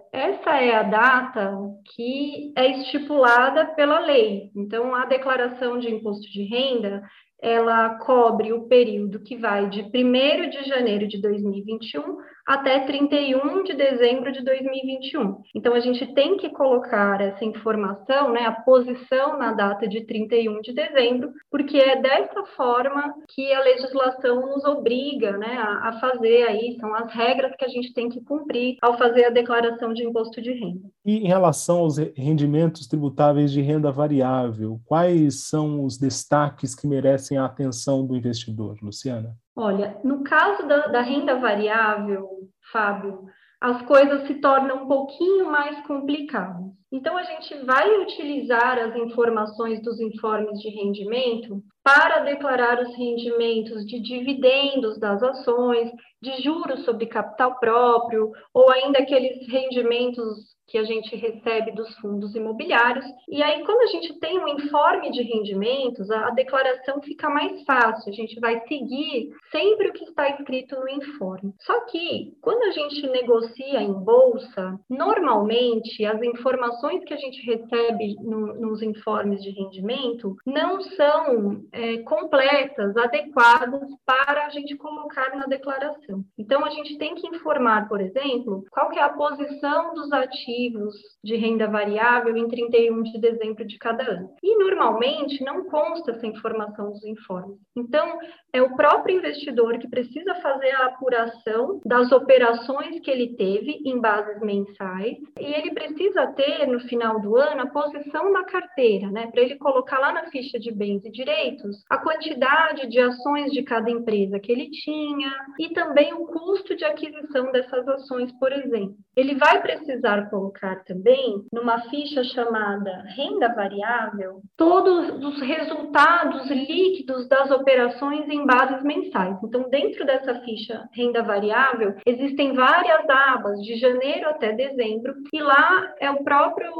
essa 0.47 0.61
é 0.61 0.75
a 0.75 0.83
data 0.83 1.51
que 1.93 2.53
é 2.55 2.79
estipulada 2.79 3.65
pela 3.75 3.99
lei. 3.99 4.49
Então, 4.55 4.95
a 4.95 5.05
declaração 5.05 5.77
de 5.77 5.93
imposto 5.93 6.31
de 6.31 6.43
renda, 6.43 7.03
ela 7.41 7.95
cobre 7.99 8.53
o 8.53 8.67
período 8.67 9.19
que 9.19 9.35
vai 9.35 9.69
de 9.69 9.81
1 9.81 10.49
de 10.49 10.63
janeiro 10.63 11.07
de 11.07 11.21
2021 11.21 12.17
até 12.47 12.79
31 12.85 13.65
de 13.65 13.73
dezembro 13.73 14.31
de 14.31 14.41
2021. 14.41 15.41
Então, 15.53 15.73
a 15.73 15.81
gente 15.81 16.07
tem 16.13 16.37
que 16.37 16.49
colocar 16.49 17.19
essa 17.19 17.43
informação, 17.43 18.31
né, 18.31 18.45
a 18.45 18.53
posição 18.53 19.37
na 19.37 19.51
data 19.51 19.85
de 19.85 20.05
31 20.05 20.61
de 20.61 20.73
dezembro, 20.73 21.33
porque 21.51 21.77
é 21.77 22.01
dessa 22.01 22.45
forma 22.55 23.13
que 23.27 23.51
a 23.51 23.59
legislação 23.59 24.47
nos 24.47 24.63
obriga 24.63 25.37
né, 25.37 25.57
a, 25.57 25.89
a 25.89 25.99
fazer 25.99 26.43
aí, 26.43 26.77
são 26.79 26.95
as 26.95 27.11
regras 27.11 27.53
que 27.57 27.65
a 27.65 27.69
gente 27.69 27.93
tem 27.93 28.07
que 28.07 28.23
cumprir 28.23 28.77
ao 28.81 28.97
fazer 28.97 29.25
a 29.25 29.29
declaração 29.29 29.93
de 29.93 30.05
imposto 30.05 30.41
de 30.41 30.53
renda. 30.53 30.87
E 31.05 31.17
em 31.17 31.27
relação 31.27 31.79
aos 31.79 31.97
rendimentos 31.97 32.87
tributáveis 32.87 33.51
de 33.51 33.61
renda 33.61 33.91
variável, 33.91 34.79
quais 34.85 35.47
são 35.49 35.83
os 35.83 35.97
destaques 35.97 36.73
que 36.73 36.87
merecem 36.87 37.37
a 37.37 37.45
atenção 37.45 38.05
do 38.05 38.15
investidor, 38.15 38.77
Luciana? 38.81 39.35
Olha, 39.57 39.99
no 40.03 40.23
caso 40.23 40.67
da, 40.67 40.85
da 40.85 41.01
renda 41.01 41.39
variável, 41.39 42.29
Fábio, 42.71 43.23
as 43.59 43.81
coisas 43.87 44.27
se 44.27 44.35
tornam 44.35 44.83
um 44.83 44.87
pouquinho 44.87 45.49
mais 45.49 45.83
complicadas. 45.87 46.67
Então, 46.91 47.17
a 47.17 47.23
gente 47.23 47.65
vai 47.65 47.89
utilizar 48.01 48.77
as 48.77 48.95
informações 48.95 49.81
dos 49.81 49.99
informes 49.99 50.59
de 50.61 50.69
rendimento 50.69 51.63
para 51.87 52.19
declarar 52.19 52.81
os 52.81 52.93
rendimentos 52.97 53.85
de 53.85 54.01
dividendos 54.01 54.99
das 54.99 55.23
ações, 55.23 55.89
de 56.21 56.43
juros 56.43 56.83
sobre 56.83 57.05
capital 57.05 57.57
próprio, 57.59 58.29
ou 58.53 58.69
ainda 58.69 58.99
aqueles 58.99 59.47
rendimentos 59.47 60.57
que 60.67 60.77
a 60.77 60.83
gente 60.83 61.15
recebe 61.15 61.71
dos 61.71 61.95
fundos 61.99 62.35
imobiliários. 62.35 63.05
E 63.29 63.41
aí, 63.41 63.63
quando 63.63 63.81
a 63.81 63.87
gente 63.87 64.19
tem 64.19 64.37
um 64.37 64.47
informe 64.49 65.11
de 65.11 65.23
rendimentos, 65.23 66.11
a, 66.11 66.29
declaração 66.31 67.01
fica 67.01 67.29
mais 67.29 67.63
fácil, 67.63 68.11
a 68.11 68.15
gente 68.15 68.37
vai 68.39 68.59
seguir 68.67 69.31
sempre 69.49 69.89
o 69.89 69.93
que 69.93 70.03
está 70.03 70.29
escrito 70.29 70.75
no 70.75 70.89
informe. 70.89 71.53
Só 71.61 71.85
que, 71.85 72.33
quando 72.41 72.63
a 72.63 72.71
gente 72.71 73.07
negocia 73.07 73.81
em 73.81 73.93
bolsa, 73.93 74.77
normalmente 74.89 76.05
as 76.05 76.21
informações 76.21 77.03
que 77.05 77.13
a 77.13 77.17
gente 77.17 77.41
recebe 77.45 78.15
no, 78.21 78.53
nos 78.55 78.81
informes 78.81 79.41
de 79.41 79.51
rendimento 79.51 80.35
não 80.45 80.81
são 80.81 81.63
é, 81.77 81.97
completas, 81.99 82.97
adequadas 82.97 83.87
para 84.03 84.47
a 84.47 84.49
gente 84.49 84.75
colocar 84.75 85.35
na 85.35 85.45
declaração. 85.45 86.23
Então, 86.37 86.65
a 86.65 86.71
gente 86.71 86.97
tem 86.97 87.13
que 87.13 87.27
informar, 87.27 87.87
por 87.87 88.01
exemplo, 88.01 88.63
qual 88.71 88.89
que 88.89 88.97
é 88.97 89.03
a 89.03 89.09
posição 89.13 89.93
dos 89.93 90.11
ativos 90.11 90.95
de 91.23 91.35
renda 91.35 91.67
variável 91.67 92.35
em 92.35 92.47
31 92.47 93.03
de 93.03 93.19
dezembro 93.19 93.63
de 93.65 93.77
cada 93.77 94.03
ano. 94.03 94.29
E 94.41 94.57
normalmente 94.57 95.43
não 95.43 95.65
consta 95.65 96.11
essa 96.11 96.25
informação 96.25 96.91
dos 96.91 97.05
informes. 97.05 97.59
Então, 97.75 98.17
é 98.51 98.61
o 98.61 98.75
próprio 98.75 99.17
investidor 99.17 99.77
que 99.77 99.87
precisa 99.87 100.33
fazer 100.35 100.71
a 100.71 100.85
apuração 100.87 101.79
das 101.85 102.11
operações 102.11 102.99
que 103.01 103.11
ele 103.11 103.35
teve 103.35 103.81
em 103.85 103.99
bases 103.99 104.41
mensais 104.41 105.17
e 105.39 105.45
ele 105.45 105.73
precisa 105.73 106.25
ter 106.27 106.65
no 106.65 106.79
final 106.79 107.19
do 107.19 107.35
ano 107.37 107.61
a 107.61 107.67
posição 107.67 108.31
da 108.33 108.43
carteira, 108.45 109.11
né, 109.11 109.27
para 109.27 109.41
ele 109.41 109.57
colocar 109.57 109.99
lá 109.99 110.11
na 110.11 110.25
ficha 110.31 110.59
de 110.59 110.71
bens 110.71 111.05
e 111.05 111.11
direitos 111.11 111.66
a 111.89 111.97
quantidade 111.97 112.87
de 112.87 112.99
ações 112.99 113.51
de 113.51 113.63
cada 113.63 113.89
empresa 113.89 114.39
que 114.39 114.51
ele 114.51 114.69
tinha 114.69 115.31
e 115.59 115.69
também 115.69 116.13
o 116.13 116.25
custo 116.25 116.75
de 116.75 116.85
aquisição 116.85 117.51
dessas 117.51 117.87
ações, 117.87 118.31
por 118.39 118.51
exemplo. 118.51 118.95
Ele 119.15 119.35
vai 119.35 119.61
precisar 119.61 120.29
colocar 120.29 120.83
também 120.83 121.43
numa 121.51 121.81
ficha 121.89 122.23
chamada 122.23 123.03
renda 123.15 123.53
variável 123.53 124.41
todos 124.55 125.09
os 125.23 125.41
resultados 125.41 126.49
líquidos 126.49 127.27
das 127.27 127.49
operações 127.51 128.29
em 128.29 128.45
bases 128.45 128.83
mensais. 128.83 129.37
Então, 129.43 129.69
dentro 129.69 130.05
dessa 130.05 130.35
ficha 130.41 130.87
renda 130.93 131.23
variável, 131.23 131.95
existem 132.05 132.53
várias 132.53 133.09
abas 133.09 133.59
de 133.61 133.75
janeiro 133.77 134.29
até 134.29 134.53
dezembro 134.53 135.15
e 135.33 135.41
lá 135.41 135.93
é 135.99 136.11
o 136.11 136.23
próprio 136.23 136.71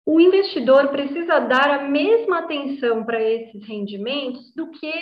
O 0.04 0.20
investidor 0.20 0.88
precisa 0.88 1.38
dar 1.38 1.70
a 1.70 1.88
mesma 1.88 2.40
atenção 2.40 3.04
para 3.04 3.22
esses 3.22 3.64
rendimentos 3.64 4.52
do 4.52 4.68
que 4.72 4.92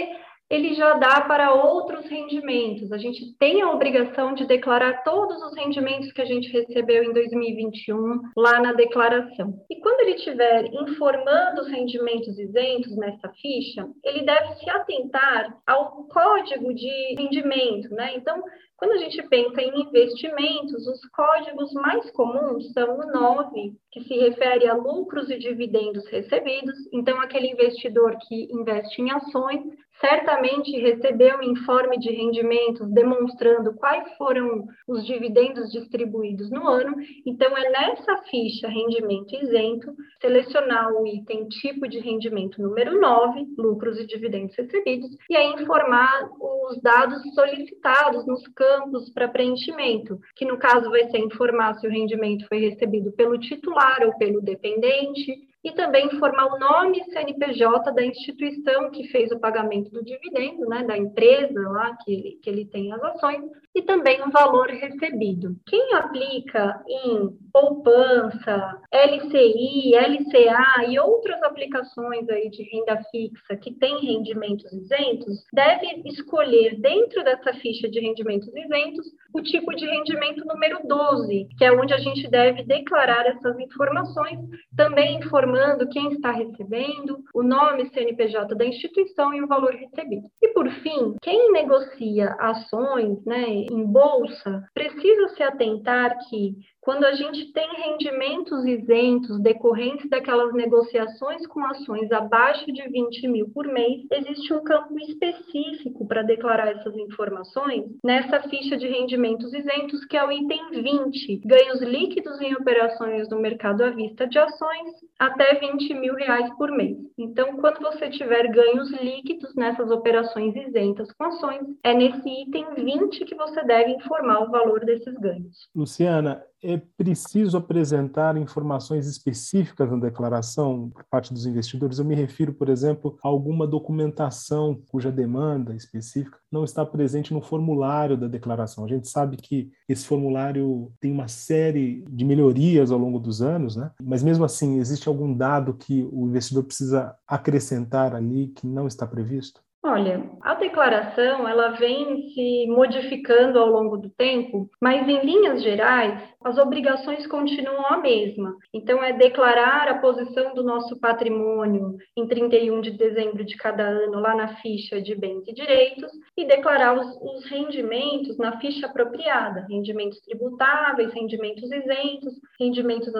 ele 0.50 0.74
já 0.74 0.94
dá 0.94 1.20
para 1.20 1.54
outros 1.54 2.06
rendimentos. 2.06 2.90
A 2.90 2.98
gente 2.98 3.32
tem 3.38 3.62
a 3.62 3.70
obrigação 3.70 4.34
de 4.34 4.44
declarar 4.44 5.04
todos 5.04 5.40
os 5.42 5.54
rendimentos 5.56 6.10
que 6.12 6.20
a 6.20 6.24
gente 6.24 6.50
recebeu 6.50 7.04
em 7.04 7.12
2021 7.12 8.20
lá 8.36 8.60
na 8.60 8.72
declaração. 8.72 9.64
E 9.70 9.76
quando 9.80 10.00
ele 10.00 10.16
estiver 10.16 10.66
informando 10.74 11.60
os 11.60 11.68
rendimentos 11.68 12.36
isentos 12.36 12.96
nessa 12.96 13.28
ficha, 13.40 13.86
ele 14.04 14.22
deve 14.22 14.54
se 14.56 14.68
atentar 14.68 15.56
ao 15.64 16.04
código 16.08 16.74
de 16.74 17.14
rendimento, 17.16 17.88
né? 17.94 18.14
Então, 18.16 18.42
quando 18.76 18.92
a 18.92 18.96
gente 18.96 19.22
pensa 19.28 19.60
em 19.60 19.82
investimentos, 19.82 20.86
os 20.86 21.00
códigos 21.10 21.70
mais 21.74 22.10
comuns 22.12 22.72
são 22.72 22.98
o 22.98 23.12
9, 23.12 23.74
que 23.92 24.00
se 24.00 24.14
refere 24.14 24.66
a 24.66 24.74
lucros 24.74 25.28
e 25.30 25.38
dividendos 25.38 26.08
recebidos. 26.08 26.74
Então, 26.92 27.20
aquele 27.20 27.48
investidor 27.48 28.16
que 28.26 28.48
investe 28.50 29.02
em 29.02 29.10
ações 29.10 29.62
certamente 30.00 30.70
recebeu 30.80 31.38
um 31.38 31.42
informe 31.42 31.98
de 31.98 32.10
rendimentos 32.10 32.90
demonstrando 32.90 33.74
quais 33.74 34.10
foram 34.16 34.66
os 34.88 35.06
dividendos 35.06 35.70
distribuídos 35.70 36.50
no 36.50 36.66
ano. 36.66 36.96
Então, 37.26 37.56
é 37.56 37.70
nessa 37.70 38.16
ficha 38.30 38.66
rendimento 38.66 39.34
isento, 39.34 39.94
selecionar 40.20 40.92
o 40.92 41.06
item 41.06 41.46
tipo 41.48 41.86
de 41.86 41.98
rendimento 41.98 42.60
número 42.62 42.98
9, 42.98 43.46
lucros 43.58 43.98
e 43.98 44.06
dividendos 44.06 44.56
recebidos, 44.56 45.10
e 45.28 45.36
aí 45.36 45.52
informar 45.52 46.30
os 46.40 46.80
dados 46.80 47.22
solicitados 47.34 48.26
nos 48.26 48.46
campos 48.48 49.10
para 49.12 49.28
preenchimento, 49.28 50.18
que 50.34 50.44
no 50.44 50.58
caso 50.58 50.90
vai 50.90 51.08
ser 51.10 51.18
informar 51.18 51.74
se 51.74 51.86
o 51.86 51.90
rendimento 51.90 52.46
foi 52.48 52.58
recebido 52.58 53.12
pelo 53.12 53.38
titular 53.38 54.02
ou 54.04 54.16
pelo 54.16 54.40
dependente, 54.40 55.49
e 55.62 55.72
também 55.72 56.06
informar 56.06 56.46
o 56.46 56.58
nome 56.58 57.04
CNPJ 57.04 57.92
da 57.92 58.04
instituição 58.04 58.90
que 58.90 59.08
fez 59.08 59.30
o 59.30 59.38
pagamento 59.38 59.90
do 59.90 60.04
dividendo, 60.04 60.66
né, 60.66 60.82
da 60.84 60.96
empresa 60.96 61.60
lá 61.68 61.96
que 62.04 62.38
que 62.42 62.48
ele 62.48 62.64
tem 62.64 62.92
as 62.92 63.02
ações, 63.02 63.42
e 63.74 63.82
também 63.82 64.20
o 64.22 64.30
valor 64.30 64.68
recebido. 64.68 65.56
Quem 65.66 65.94
aplica 65.94 66.82
em 66.88 67.30
poupança, 67.52 68.80
LCI, 68.92 69.94
LCA 69.94 70.86
e 70.88 70.98
outras 70.98 71.42
aplicações 71.42 72.28
aí 72.28 72.48
de 72.50 72.62
renda 72.62 73.02
fixa 73.10 73.56
que 73.56 73.72
tem 73.72 74.00
rendimentos 74.00 74.72
isentos, 74.72 75.44
deve 75.52 76.02
escolher 76.06 76.80
dentro 76.80 77.22
dessa 77.24 77.52
ficha 77.54 77.88
de 77.88 78.00
rendimentos 78.00 78.48
isentos 78.48 79.06
o 79.32 79.40
tipo 79.42 79.74
de 79.74 79.86
rendimento 79.86 80.44
número 80.44 80.80
12, 80.84 81.48
que 81.56 81.64
é 81.64 81.72
onde 81.72 81.94
a 81.94 81.98
gente 81.98 82.28
deve 82.28 82.64
declarar 82.64 83.26
essas 83.26 83.58
informações, 83.60 84.38
também 84.76 85.20
informando 85.50 85.88
quem 85.88 86.12
está 86.12 86.30
recebendo, 86.30 87.24
o 87.34 87.42
nome 87.42 87.90
CNPJ 87.90 88.54
da 88.54 88.64
instituição 88.64 89.34
e 89.34 89.42
o 89.42 89.46
valor 89.46 89.74
recebido. 89.74 90.28
E 90.40 90.48
por 90.48 90.70
fim, 90.70 91.16
quem 91.20 91.52
negocia 91.52 92.36
ações, 92.38 93.24
né, 93.24 93.44
em 93.48 93.84
bolsa, 93.84 94.64
precisa 94.72 95.28
se 95.28 95.42
atentar 95.42 96.16
que 96.28 96.56
quando 96.90 97.04
a 97.04 97.12
gente 97.12 97.52
tem 97.52 97.68
rendimentos 97.76 98.64
isentos 98.64 99.40
decorrentes 99.40 100.10
daquelas 100.10 100.52
negociações 100.52 101.46
com 101.46 101.64
ações 101.64 102.10
abaixo 102.10 102.66
de 102.72 102.82
20 102.82 103.28
mil 103.28 103.48
por 103.50 103.64
mês, 103.68 104.04
existe 104.10 104.52
um 104.52 104.64
campo 104.64 104.98
específico 104.98 106.04
para 106.08 106.24
declarar 106.24 106.66
essas 106.66 106.96
informações 106.96 107.84
nessa 108.02 108.40
ficha 108.48 108.76
de 108.76 108.88
rendimentos 108.88 109.54
isentos, 109.54 110.04
que 110.04 110.16
é 110.16 110.26
o 110.26 110.32
item 110.32 110.82
20, 110.82 111.42
ganhos 111.44 111.80
líquidos 111.80 112.40
em 112.40 112.56
operações 112.56 113.28
no 113.28 113.38
mercado 113.38 113.84
à 113.84 113.90
vista 113.90 114.26
de 114.26 114.40
ações 114.40 114.92
até 115.16 115.60
20 115.60 115.94
mil 115.94 116.14
reais 116.16 116.52
por 116.56 116.72
mês. 116.72 116.98
Então, 117.16 117.56
quando 117.58 117.78
você 117.78 118.10
tiver 118.10 118.48
ganhos 118.48 118.90
líquidos 119.00 119.54
nessas 119.54 119.92
operações 119.92 120.56
isentas 120.56 121.12
com 121.12 121.22
ações, 121.22 121.68
é 121.84 121.94
nesse 121.94 122.28
item 122.28 122.66
20 122.74 123.24
que 123.26 123.36
você 123.36 123.62
deve 123.62 123.92
informar 123.92 124.42
o 124.42 124.50
valor 124.50 124.84
desses 124.84 125.14
ganhos. 125.18 125.68
Luciana, 125.72 126.42
é 126.62 126.76
preciso 126.96 127.56
apresentar 127.56 128.36
informações 128.36 129.06
específicas 129.06 129.90
na 129.90 129.96
declaração 129.96 130.90
por 130.90 131.04
parte 131.04 131.32
dos 131.32 131.46
investidores? 131.46 131.98
Eu 131.98 132.04
me 132.04 132.14
refiro, 132.14 132.52
por 132.52 132.68
exemplo, 132.68 133.18
a 133.22 133.28
alguma 133.28 133.66
documentação 133.66 134.80
cuja 134.88 135.10
demanda 135.10 135.74
específica 135.74 136.38
não 136.50 136.64
está 136.64 136.84
presente 136.84 137.32
no 137.32 137.40
formulário 137.40 138.16
da 138.16 138.26
declaração. 138.26 138.84
A 138.84 138.88
gente 138.88 139.08
sabe 139.08 139.36
que 139.36 139.70
esse 139.88 140.06
formulário 140.06 140.92
tem 141.00 141.12
uma 141.12 141.28
série 141.28 142.04
de 142.10 142.24
melhorias 142.24 142.90
ao 142.90 142.98
longo 142.98 143.18
dos 143.18 143.40
anos, 143.40 143.76
né? 143.76 143.90
mas 144.02 144.22
mesmo 144.22 144.44
assim, 144.44 144.78
existe 144.78 145.08
algum 145.08 145.32
dado 145.32 145.74
que 145.74 146.08
o 146.12 146.26
investidor 146.26 146.64
precisa 146.64 147.14
acrescentar 147.26 148.14
ali 148.14 148.48
que 148.48 148.66
não 148.66 148.86
está 148.86 149.06
previsto? 149.06 149.62
Olha, 149.82 150.30
a 150.42 150.54
declaração 150.54 151.48
ela 151.48 151.70
vem 151.70 152.28
se 152.34 152.66
modificando 152.66 153.58
ao 153.58 153.70
longo 153.70 153.96
do 153.96 154.10
tempo, 154.10 154.68
mas 154.78 155.08
em 155.08 155.24
linhas 155.24 155.62
gerais, 155.62 156.22
as 156.44 156.58
obrigações 156.58 157.26
continuam 157.26 157.86
a 157.86 157.96
mesma. 157.96 158.56
Então, 158.74 159.02
é 159.02 159.12
declarar 159.12 159.88
a 159.88 159.98
posição 159.98 160.54
do 160.54 160.62
nosso 160.62 160.98
patrimônio 161.00 161.96
em 162.16 162.26
31 162.26 162.80
de 162.82 162.90
dezembro 162.90 163.42
de 163.42 163.56
cada 163.56 163.82
ano, 163.82 164.20
lá 164.20 164.34
na 164.34 164.56
ficha 164.56 165.00
de 165.00 165.14
bens 165.14 165.48
e 165.48 165.54
direitos, 165.54 166.12
e 166.36 166.46
declarar 166.46 166.98
os, 166.98 167.06
os 167.22 167.44
rendimentos 167.46 168.36
na 168.36 168.58
ficha 168.58 168.86
apropriada: 168.86 169.66
rendimentos 169.68 170.20
tributáveis, 170.20 171.12
rendimentos 171.12 171.70
isentos, 171.70 172.34
rendimentos 172.58 173.12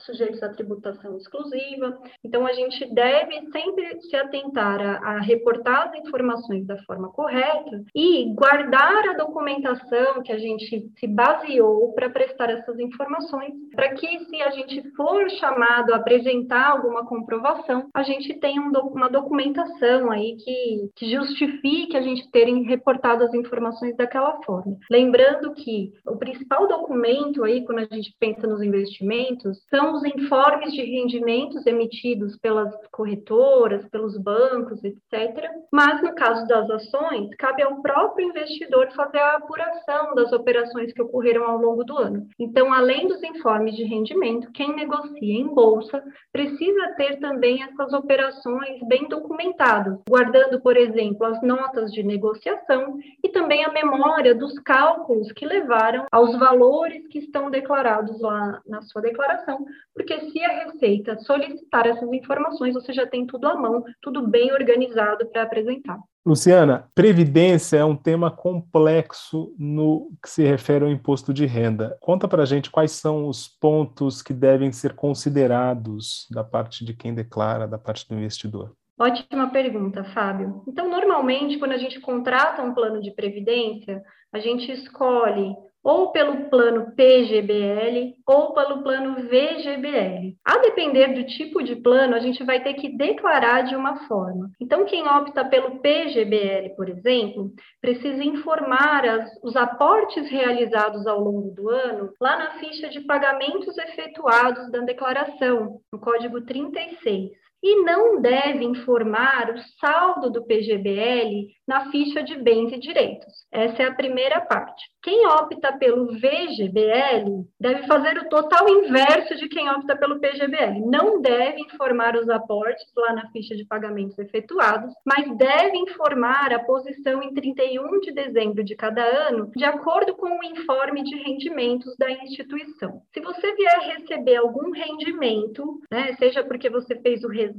sujeitos 0.00 0.42
à 0.42 0.48
tributação 0.50 1.18
exclusiva. 1.18 1.98
Então, 2.24 2.46
a 2.46 2.52
gente 2.54 2.84
deve 2.94 3.50
sempre 3.50 4.00
se 4.02 4.16
atentar 4.16 4.80
a, 4.80 5.16
a 5.16 5.20
as 5.66 5.94
informações 5.94 6.66
da 6.66 6.76
forma 6.84 7.08
correta 7.08 7.82
e 7.94 8.32
guardar 8.34 9.08
a 9.08 9.14
documentação 9.14 10.22
que 10.22 10.32
a 10.32 10.38
gente 10.38 10.90
se 10.98 11.06
baseou 11.06 11.92
para 11.92 12.10
prestar 12.10 12.50
essas 12.50 12.78
informações, 12.78 13.52
para 13.74 13.94
que 13.94 14.20
se 14.26 14.42
a 14.42 14.50
gente 14.50 14.82
for 14.94 15.28
chamado 15.30 15.92
a 15.92 15.96
apresentar 15.96 16.70
alguma 16.70 17.04
comprovação, 17.06 17.88
a 17.94 18.02
gente 18.02 18.34
tenha 18.34 18.60
um 18.60 18.76
uma 18.94 19.08
documentação 19.08 20.10
aí 20.10 20.36
que, 20.36 20.90
que 20.94 21.10
justifique 21.10 21.96
a 21.96 22.02
gente 22.02 22.30
terem 22.30 22.62
reportado 22.64 23.24
as 23.24 23.34
informações 23.34 23.96
daquela 23.96 24.40
forma. 24.42 24.76
Lembrando 24.90 25.52
que 25.54 25.92
o 26.06 26.16
principal 26.16 26.66
documento 26.68 27.44
aí, 27.44 27.64
quando 27.64 27.78
a 27.78 27.94
gente 27.94 28.14
pensa 28.18 28.46
nos 28.46 28.62
investimentos, 28.62 29.58
são 29.70 29.94
os 29.94 30.04
informes 30.04 30.72
de 30.72 30.82
rendimentos 30.82 31.66
emitidos 31.66 32.36
pelas 32.38 32.74
corretoras, 32.90 33.88
pelos 33.88 34.16
bancos, 34.18 34.82
etc. 34.84 35.50
Mas 35.72 36.02
no 36.02 36.14
caso 36.14 36.46
das 36.46 36.68
ações, 36.70 37.34
cabe 37.38 37.62
ao 37.62 37.80
próprio 37.82 38.28
investidor 38.28 38.90
fazer 38.92 39.18
a 39.18 39.36
apuração 39.36 40.14
das 40.14 40.32
operações 40.32 40.92
que 40.92 41.02
ocorreram 41.02 41.44
ao 41.44 41.58
longo 41.58 41.84
do 41.84 41.96
ano. 41.96 42.26
Então, 42.38 42.72
além 42.72 43.08
dos 43.08 43.22
informes 43.22 43.76
de 43.76 43.84
rendimento, 43.84 44.50
quem 44.52 44.74
negocia 44.74 45.34
em 45.34 45.46
bolsa 45.46 46.02
precisa 46.32 46.94
ter 46.96 47.18
também 47.18 47.62
essas 47.62 47.92
operações 47.92 48.80
bem 48.88 49.08
documentadas, 49.08 49.98
guardando, 50.08 50.60
por 50.60 50.76
exemplo, 50.76 51.24
as 51.26 51.42
notas 51.42 51.92
de 51.92 52.02
negociação 52.02 52.98
e 53.22 53.28
também 53.28 53.64
a 53.64 53.72
memória 53.72 54.34
dos 54.34 54.58
cálculos 54.60 55.30
que 55.32 55.46
levaram 55.46 56.06
aos 56.10 56.38
valores 56.38 57.06
que 57.08 57.18
estão 57.18 57.50
declarados 57.50 58.20
lá 58.20 58.60
na 58.66 58.82
sua 58.82 59.02
declaração, 59.02 59.64
porque 59.94 60.18
se 60.30 60.44
a 60.44 60.64
Receita 60.64 61.18
solicitar 61.20 61.86
essas 61.86 62.12
informações, 62.12 62.74
você 62.74 62.92
já 62.92 63.06
tem 63.06 63.26
tudo 63.26 63.46
à 63.46 63.54
mão, 63.54 63.84
tudo 64.02 64.26
bem 64.26 64.52
organizado 64.52 65.26
para 65.26 65.45
apresentar. 65.46 65.98
Luciana, 66.24 66.88
previdência 66.94 67.76
é 67.76 67.84
um 67.84 67.96
tema 67.96 68.30
complexo 68.30 69.54
no 69.58 70.10
que 70.22 70.28
se 70.28 70.42
refere 70.42 70.84
ao 70.84 70.90
imposto 70.90 71.32
de 71.32 71.46
renda. 71.46 71.96
Conta 72.00 72.26
para 72.26 72.42
a 72.42 72.46
gente 72.46 72.70
quais 72.70 72.90
são 72.90 73.28
os 73.28 73.46
pontos 73.46 74.22
que 74.22 74.34
devem 74.34 74.72
ser 74.72 74.94
considerados 74.94 76.26
da 76.30 76.42
parte 76.42 76.84
de 76.84 76.94
quem 76.94 77.14
declara, 77.14 77.68
da 77.68 77.78
parte 77.78 78.08
do 78.08 78.14
investidor. 78.14 78.74
Ótima 78.98 79.50
pergunta, 79.50 80.02
Fábio. 80.02 80.64
Então, 80.66 80.90
normalmente, 80.90 81.58
quando 81.58 81.72
a 81.72 81.78
gente 81.78 82.00
contrata 82.00 82.62
um 82.62 82.74
plano 82.74 83.00
de 83.00 83.10
previdência, 83.10 84.02
a 84.32 84.38
gente 84.38 84.72
escolhe 84.72 85.54
ou 85.86 86.10
pelo 86.10 86.50
plano 86.50 86.90
PGBL 86.96 88.16
ou 88.26 88.52
pelo 88.52 88.82
plano 88.82 89.22
VGBL. 89.22 90.36
A 90.44 90.58
depender 90.58 91.14
do 91.14 91.24
tipo 91.24 91.62
de 91.62 91.76
plano, 91.76 92.16
a 92.16 92.18
gente 92.18 92.42
vai 92.42 92.60
ter 92.60 92.74
que 92.74 92.88
declarar 92.88 93.62
de 93.62 93.76
uma 93.76 93.96
forma. 94.08 94.50
Então, 94.60 94.84
quem 94.84 95.06
opta 95.06 95.44
pelo 95.44 95.78
PGBL, 95.78 96.74
por 96.74 96.88
exemplo, 96.88 97.52
precisa 97.80 98.24
informar 98.24 99.06
as, 99.06 99.30
os 99.44 99.54
aportes 99.54 100.28
realizados 100.28 101.06
ao 101.06 101.20
longo 101.20 101.52
do 101.52 101.70
ano 101.70 102.12
lá 102.20 102.36
na 102.36 102.50
ficha 102.58 102.88
de 102.88 103.02
pagamentos 103.02 103.78
efetuados 103.78 104.68
da 104.72 104.80
declaração, 104.80 105.78
no 105.92 106.00
código 106.00 106.40
36 106.40 107.30
e 107.68 107.82
não 107.82 108.20
deve 108.20 108.64
informar 108.64 109.50
o 109.50 109.58
saldo 109.80 110.30
do 110.30 110.44
PGBL 110.44 111.48
na 111.66 111.90
ficha 111.90 112.22
de 112.22 112.36
bens 112.36 112.72
e 112.72 112.78
direitos. 112.78 113.44
Essa 113.50 113.82
é 113.82 113.86
a 113.86 113.94
primeira 113.94 114.40
parte. 114.40 114.84
Quem 115.02 115.26
opta 115.26 115.72
pelo 115.72 116.06
VGBL 116.12 117.44
deve 117.60 117.86
fazer 117.88 118.18
o 118.18 118.28
total 118.28 118.68
inverso 118.68 119.34
de 119.34 119.48
quem 119.48 119.68
opta 119.68 119.96
pelo 119.96 120.20
PGBL. 120.20 120.80
Não 120.86 121.20
deve 121.20 121.60
informar 121.60 122.14
os 122.16 122.28
aportes 122.28 122.86
lá 122.96 123.12
na 123.14 123.28
ficha 123.30 123.56
de 123.56 123.64
pagamentos 123.64 124.16
efetuados, 124.16 124.94
mas 125.04 125.36
deve 125.36 125.76
informar 125.76 126.52
a 126.52 126.62
posição 126.62 127.20
em 127.20 127.34
31 127.34 128.00
de 128.00 128.12
dezembro 128.12 128.62
de 128.62 128.76
cada 128.76 129.02
ano, 129.02 129.50
de 129.56 129.64
acordo 129.64 130.14
com 130.14 130.38
o 130.38 130.44
informe 130.44 131.02
de 131.02 131.16
rendimentos 131.16 131.96
da 131.96 132.10
instituição. 132.12 133.02
Se 133.12 133.20
você 133.20 133.54
vier 133.56 133.80
receber 133.96 134.36
algum 134.36 134.70
rendimento, 134.70 135.80
né, 135.90 136.14
seja 136.16 136.44
porque 136.44 136.70
você 136.70 136.94
fez 137.00 137.24
o 137.24 137.28
resgate 137.28 137.55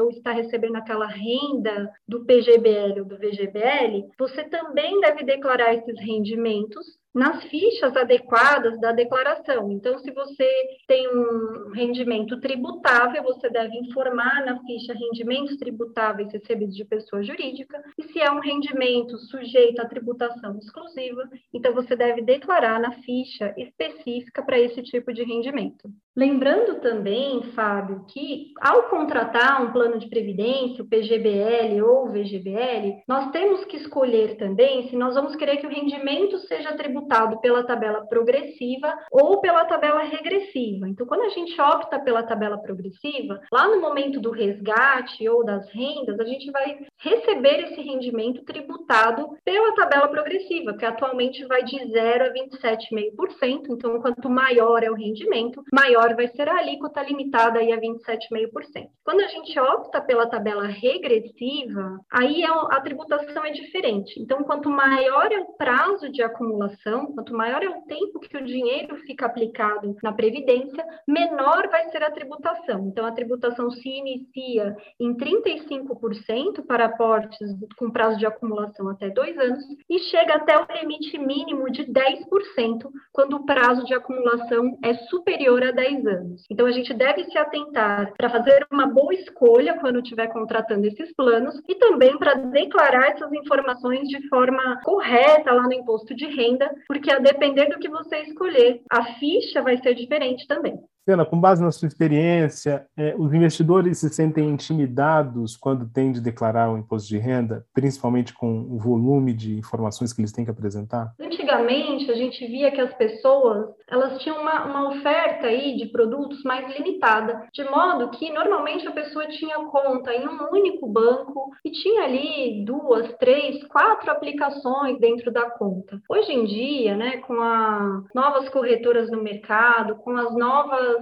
ou 0.00 0.10
está 0.10 0.32
recebendo 0.32 0.76
aquela 0.76 1.06
renda 1.06 1.90
do 2.06 2.24
PGBL 2.24 3.00
ou 3.00 3.04
do 3.04 3.18
VGBL, 3.18 4.08
você 4.18 4.44
também 4.44 5.00
deve 5.00 5.24
declarar 5.24 5.74
esses 5.74 5.98
rendimentos 6.00 6.86
nas 7.14 7.44
fichas 7.44 7.96
adequadas 7.96 8.80
da 8.80 8.90
declaração. 8.90 9.70
Então, 9.70 9.98
se 10.00 10.10
você 10.10 10.50
tem 10.88 11.08
um 11.08 11.70
rendimento 11.72 12.40
tributável, 12.40 13.22
você 13.22 13.48
deve 13.48 13.76
informar 13.76 14.44
na 14.44 14.58
ficha 14.64 14.92
rendimentos 14.92 15.56
tributáveis 15.56 16.32
recebidos 16.32 16.74
de 16.74 16.84
pessoa 16.84 17.22
jurídica, 17.22 17.80
e 17.96 18.02
se 18.12 18.20
é 18.20 18.30
um 18.30 18.40
rendimento 18.40 19.16
sujeito 19.16 19.80
à 19.80 19.86
tributação 19.86 20.58
exclusiva, 20.58 21.28
então 21.52 21.72
você 21.72 21.94
deve 21.94 22.20
declarar 22.20 22.80
na 22.80 22.92
ficha 23.02 23.54
específica 23.56 24.42
para 24.42 24.58
esse 24.58 24.82
tipo 24.82 25.12
de 25.12 25.22
rendimento. 25.22 25.88
Lembrando 26.16 26.80
também, 26.80 27.42
Fábio, 27.54 28.04
que 28.08 28.52
ao 28.60 28.84
contratar 28.88 29.62
um 29.62 29.72
plano 29.72 29.98
de 29.98 30.08
previdência, 30.08 30.82
o 30.82 30.88
PGBL 30.88 31.82
ou 31.82 32.06
o 32.06 32.12
VGBL, 32.12 33.02
nós 33.06 33.30
temos 33.30 33.64
que 33.64 33.76
escolher 33.76 34.36
também 34.36 34.88
se 34.88 34.96
nós 34.96 35.14
vamos 35.14 35.36
querer 35.36 35.58
que 35.58 35.66
o 35.66 35.70
rendimento 35.70 36.38
seja 36.38 36.72
tributado 36.76 37.03
pela 37.40 37.64
tabela 37.64 38.06
progressiva 38.06 38.94
ou 39.10 39.40
pela 39.40 39.64
tabela 39.64 40.02
regressiva. 40.02 40.88
Então, 40.88 41.06
quando 41.06 41.22
a 41.22 41.30
gente 41.30 41.58
opta 41.60 41.98
pela 41.98 42.22
tabela 42.22 42.58
progressiva, 42.58 43.40
lá 43.52 43.68
no 43.68 43.80
momento 43.80 44.20
do 44.20 44.30
resgate 44.30 45.28
ou 45.28 45.44
das 45.44 45.68
rendas, 45.70 46.18
a 46.20 46.24
gente 46.24 46.50
vai 46.50 46.86
receber 46.98 47.64
esse 47.64 47.80
rendimento 47.80 48.44
tributado 48.44 49.36
pela 49.44 49.74
tabela 49.74 50.08
progressiva, 50.08 50.76
que 50.76 50.84
atualmente 50.84 51.44
vai 51.46 51.64
de 51.64 51.76
0 51.90 52.24
a 52.24 52.32
27,5%. 52.32 53.62
Então, 53.70 54.00
quanto 54.00 54.28
maior 54.28 54.82
é 54.82 54.90
o 54.90 54.94
rendimento, 54.94 55.62
maior 55.72 55.94
maior 55.94 56.14
vai 56.14 56.28
ser 56.28 56.48
a 56.48 56.58
alíquota 56.58 57.02
limitada 57.02 57.58
aí 57.58 57.72
a 57.72 57.80
27,5%. 57.80 58.88
Quando 59.04 59.20
a 59.20 59.28
gente 59.28 59.58
opta 59.58 60.00
pela 60.00 60.28
tabela 60.28 60.66
regressiva, 60.66 62.00
aí 62.10 62.42
é 62.42 62.48
a 62.48 62.80
tributação 62.80 63.44
é 63.44 63.50
diferente. 63.50 64.20
Então, 64.20 64.42
quanto 64.44 64.68
maior 64.68 65.30
é 65.32 65.38
o 65.38 65.52
prazo 65.56 66.10
de 66.10 66.22
acumulação, 66.22 66.93
quanto 67.06 67.34
maior 67.34 67.62
é 67.62 67.68
o 67.68 67.82
tempo 67.82 68.20
que 68.20 68.36
o 68.36 68.44
dinheiro 68.44 68.96
fica 69.06 69.26
aplicado 69.26 69.96
na 70.02 70.12
previdência, 70.12 70.84
menor 71.06 71.68
vai 71.68 71.90
ser 71.90 72.02
a 72.02 72.10
tributação. 72.10 72.88
Então, 72.88 73.06
a 73.06 73.12
tributação 73.12 73.70
se 73.70 73.88
inicia 73.88 74.76
em 75.00 75.14
35% 75.14 76.64
para 76.66 76.86
aportes 76.86 77.38
com 77.76 77.90
prazo 77.90 78.18
de 78.18 78.26
acumulação 78.26 78.88
até 78.88 79.10
dois 79.10 79.36
anos 79.38 79.64
e 79.88 79.98
chega 79.98 80.34
até 80.34 80.58
o 80.58 80.66
limite 80.80 81.18
mínimo 81.18 81.70
de 81.70 81.84
10% 81.84 82.88
quando 83.12 83.36
o 83.36 83.44
prazo 83.44 83.84
de 83.84 83.94
acumulação 83.94 84.78
é 84.82 84.94
superior 84.94 85.62
a 85.62 85.70
10 85.70 86.06
anos. 86.06 86.44
Então, 86.50 86.66
a 86.66 86.72
gente 86.72 86.92
deve 86.94 87.24
se 87.24 87.38
atentar 87.38 88.12
para 88.16 88.30
fazer 88.30 88.66
uma 88.70 88.86
boa 88.86 89.14
escolha 89.14 89.78
quando 89.80 90.00
estiver 90.00 90.28
contratando 90.28 90.86
esses 90.86 91.14
planos 91.14 91.60
e 91.68 91.74
também 91.76 92.16
para 92.18 92.34
declarar 92.34 93.10
essas 93.10 93.32
informações 93.32 94.08
de 94.08 94.28
forma 94.28 94.80
correta 94.82 95.52
lá 95.52 95.62
no 95.64 95.72
imposto 95.72 96.14
de 96.14 96.26
renda, 96.26 96.70
porque 96.86 97.10
a 97.10 97.18
depender 97.18 97.66
do 97.66 97.78
que 97.78 97.88
você 97.88 98.22
escolher, 98.22 98.82
a 98.90 99.14
ficha 99.14 99.62
vai 99.62 99.76
ser 99.78 99.94
diferente 99.94 100.46
também. 100.46 100.78
Ana, 101.06 101.26
com 101.26 101.38
base 101.38 101.62
na 101.62 101.70
sua 101.70 101.86
experiência, 101.86 102.86
é, 102.96 103.14
os 103.18 103.34
investidores 103.34 103.98
se 103.98 104.08
sentem 104.08 104.48
intimidados 104.48 105.54
quando 105.54 105.86
têm 105.86 106.10
de 106.10 106.20
declarar 106.20 106.72
o 106.72 106.78
imposto 106.78 107.08
de 107.08 107.18
renda, 107.18 107.66
principalmente 107.74 108.32
com 108.32 108.62
o 108.62 108.78
volume 108.78 109.34
de 109.34 109.58
informações 109.58 110.14
que 110.14 110.22
eles 110.22 110.32
têm 110.32 110.46
que 110.46 110.50
apresentar? 110.50 111.12
Antigamente, 111.20 112.10
a 112.10 112.14
gente 112.14 112.46
via 112.46 112.70
que 112.70 112.80
as 112.80 112.94
pessoas 112.94 113.66
elas 113.86 114.22
tinham 114.22 114.40
uma, 114.40 114.64
uma 114.64 114.88
oferta 114.88 115.46
aí 115.46 115.76
de 115.76 115.86
produtos 115.86 116.42
mais 116.42 116.74
limitada, 116.74 117.48
de 117.52 117.64
modo 117.64 118.10
que 118.10 118.32
normalmente 118.32 118.88
a 118.88 118.92
pessoa 118.92 119.26
tinha 119.28 119.58
conta 119.66 120.12
em 120.12 120.26
um 120.26 120.50
único 120.50 120.86
banco 120.86 121.50
e 121.64 121.70
tinha 121.70 122.04
ali 122.04 122.64
duas, 122.64 123.12
três, 123.18 123.62
quatro 123.64 124.10
aplicações 124.10 124.98
dentro 124.98 125.30
da 125.30 125.50
conta. 125.50 126.00
Hoje 126.08 126.32
em 126.32 126.46
dia, 126.46 126.96
né, 126.96 127.18
com 127.18 127.40
as 127.40 128.04
novas 128.14 128.48
corretoras 128.48 129.10
no 129.10 129.22
mercado, 129.22 129.96
com 129.96 130.16
as 130.16 130.34
novas 130.34 130.93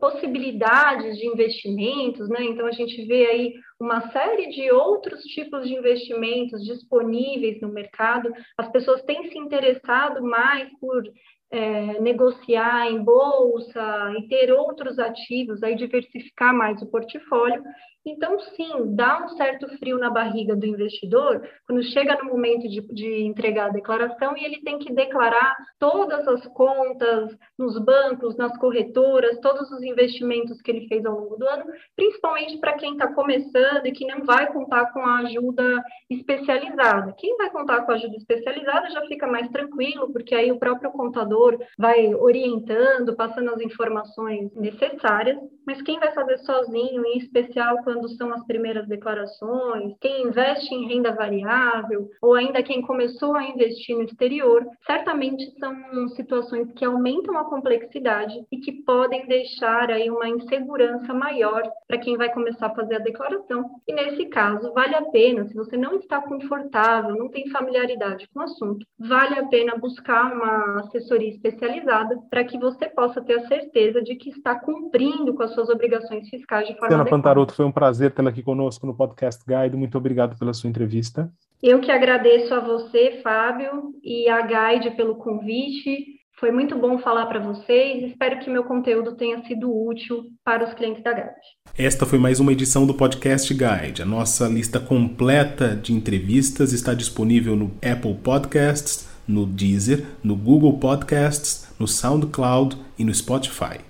possibilidades 0.00 1.18
de 1.18 1.26
investimentos, 1.26 2.28
né? 2.28 2.44
Então 2.44 2.66
a 2.66 2.72
gente 2.72 3.04
vê 3.06 3.26
aí 3.26 3.54
uma 3.80 4.10
série 4.10 4.48
de 4.50 4.70
outros 4.70 5.22
tipos 5.22 5.66
de 5.66 5.74
investimentos 5.74 6.64
disponíveis 6.64 7.60
no 7.60 7.68
mercado. 7.68 8.32
As 8.58 8.70
pessoas 8.70 9.02
têm 9.02 9.30
se 9.30 9.38
interessado 9.38 10.22
mais 10.22 10.68
por 10.78 11.02
é, 11.50 12.00
negociar 12.00 12.90
em 12.90 13.02
bolsa 13.02 14.14
e 14.18 14.28
ter 14.28 14.52
outros 14.52 14.98
ativos, 14.98 15.62
aí 15.62 15.74
diversificar 15.74 16.54
mais 16.54 16.80
o 16.82 16.86
portfólio. 16.86 17.62
Então, 18.04 18.38
sim, 18.56 18.94
dá 18.94 19.24
um 19.24 19.28
certo 19.36 19.68
frio 19.78 19.98
na 19.98 20.08
barriga 20.08 20.56
do 20.56 20.64
investidor 20.64 21.46
quando 21.66 21.82
chega 21.82 22.16
no 22.16 22.30
momento 22.30 22.66
de, 22.66 22.80
de, 22.94 23.22
entregar 23.24 23.66
a 23.66 23.72
declaração 23.72 24.34
e 24.36 24.44
ele 24.44 24.62
tem 24.62 24.78
que 24.78 24.90
declarar 24.90 25.54
todas 25.78 26.26
as 26.26 26.46
contas 26.48 27.36
nos 27.58 27.78
bancos, 27.78 28.36
nas 28.38 28.56
corretoras, 28.56 29.38
todos 29.40 29.70
os 29.70 29.82
investimentos 29.82 30.62
que 30.62 30.70
ele 30.70 30.88
fez 30.88 31.04
ao 31.04 31.14
longo 31.14 31.36
do 31.36 31.46
ano, 31.46 31.64
principalmente 31.94 32.58
para 32.58 32.72
quem 32.78 32.92
está 32.92 33.12
começando 33.12 33.84
e 33.84 33.92
que 33.92 34.06
não 34.06 34.24
vai 34.24 34.50
contar 34.50 34.92
com 34.92 35.00
a 35.00 35.18
ajuda 35.18 35.82
especializada. 36.08 37.14
Quem 37.18 37.36
vai 37.36 37.50
contar 37.50 37.82
com 37.82 37.92
a 37.92 37.96
ajuda 37.96 38.16
especializada 38.16 38.90
já 38.90 39.02
fica 39.02 39.26
mais 39.26 39.46
tranquilo, 39.50 40.10
porque 40.10 40.34
aí 40.34 40.50
o 40.50 40.58
próprio 40.58 40.90
contador 40.90 41.58
vai 41.78 42.14
orientando, 42.14 43.14
passando 43.14 43.50
as 43.50 43.60
informações 43.60 44.50
necessárias, 44.54 45.38
mas 45.66 45.82
quem 45.82 45.98
vai 45.98 46.12
fazer 46.12 46.38
sozinho, 46.38 47.04
em 47.04 47.18
especial 47.18 47.82
quando 47.90 48.08
são 48.10 48.32
as 48.32 48.44
primeiras 48.44 48.86
declarações, 48.86 49.96
quem 50.00 50.28
investe 50.28 50.72
em 50.72 50.86
renda 50.86 51.10
variável, 51.10 52.08
ou 52.22 52.34
ainda 52.34 52.62
quem 52.62 52.80
começou 52.82 53.34
a 53.34 53.44
investir 53.44 53.96
no 53.96 54.04
exterior, 54.04 54.64
certamente 54.86 55.52
são 55.58 55.74
situações 56.10 56.70
que 56.72 56.84
aumentam 56.84 57.36
a 57.36 57.44
complexidade 57.44 58.44
e 58.52 58.58
que 58.58 58.70
podem 58.70 59.26
deixar 59.26 59.90
aí 59.90 60.08
uma 60.08 60.28
insegurança 60.28 61.12
maior 61.12 61.62
para 61.88 61.98
quem 61.98 62.16
vai 62.16 62.32
começar 62.32 62.66
a 62.66 62.74
fazer 62.74 62.94
a 62.94 63.00
declaração. 63.00 63.68
E 63.88 63.92
nesse 63.92 64.26
caso, 64.26 64.72
vale 64.72 64.94
a 64.94 65.02
pena, 65.06 65.44
se 65.46 65.54
você 65.54 65.76
não 65.76 65.96
está 65.96 66.20
confortável, 66.20 67.16
não 67.16 67.28
tem 67.28 67.50
familiaridade 67.50 68.28
com 68.32 68.38
o 68.38 68.44
assunto, 68.44 68.86
vale 69.00 69.36
a 69.36 69.46
pena 69.48 69.76
buscar 69.76 70.32
uma 70.32 70.80
assessoria 70.80 71.30
especializada 71.30 72.16
para 72.30 72.44
que 72.44 72.56
você 72.56 72.88
possa 72.88 73.20
ter 73.20 73.40
a 73.40 73.48
certeza 73.48 74.00
de 74.00 74.14
que 74.14 74.30
está 74.30 74.54
cumprindo 74.54 75.34
com 75.34 75.42
as 75.42 75.52
suas 75.54 75.68
obrigações 75.68 76.28
fiscais 76.28 76.68
de 76.68 76.78
forma 76.78 77.04
Pantaroto, 77.04 77.54
foi 77.54 77.64
um 77.64 77.72
prazer 77.80 78.10
tê-la 78.10 78.28
aqui 78.28 78.42
conosco 78.42 78.86
no 78.86 78.94
Podcast 78.94 79.42
Guide. 79.42 79.74
Muito 79.74 79.96
obrigado 79.96 80.38
pela 80.38 80.52
sua 80.52 80.68
entrevista. 80.68 81.32
Eu 81.62 81.80
que 81.80 81.90
agradeço 81.90 82.52
a 82.52 82.60
você, 82.60 83.20
Fábio, 83.22 83.94
e 84.04 84.28
a 84.28 84.42
Guide 84.42 84.90
pelo 84.90 85.14
convite. 85.14 86.20
Foi 86.38 86.50
muito 86.50 86.76
bom 86.76 86.98
falar 86.98 87.24
para 87.24 87.40
vocês. 87.40 88.02
Espero 88.02 88.38
que 88.40 88.50
meu 88.50 88.64
conteúdo 88.64 89.16
tenha 89.16 89.42
sido 89.46 89.74
útil 89.74 90.24
para 90.44 90.68
os 90.68 90.74
clientes 90.74 91.02
da 91.02 91.14
Guide. 91.14 91.30
Esta 91.78 92.04
foi 92.04 92.18
mais 92.18 92.38
uma 92.38 92.52
edição 92.52 92.86
do 92.86 92.92
Podcast 92.92 93.52
Guide. 93.54 94.02
A 94.02 94.06
nossa 94.06 94.46
lista 94.46 94.78
completa 94.78 95.74
de 95.74 95.94
entrevistas 95.94 96.74
está 96.74 96.92
disponível 96.92 97.56
no 97.56 97.72
Apple 97.76 98.14
Podcasts, 98.22 99.08
no 99.26 99.46
Deezer, 99.46 100.04
no 100.22 100.36
Google 100.36 100.78
Podcasts, 100.78 101.74
no 101.78 101.88
SoundCloud 101.88 102.76
e 102.98 103.04
no 103.04 103.14
Spotify. 103.14 103.89